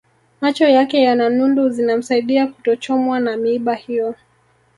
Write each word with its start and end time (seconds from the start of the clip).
Macho 0.41 0.65
yake 0.67 1.01
yana 1.01 1.29
nundu 1.29 1.69
zinamsaidia 1.69 2.47
kutochomwa 2.47 3.19
na 3.19 3.37
miiba 3.37 3.75
hiyo 3.75 4.15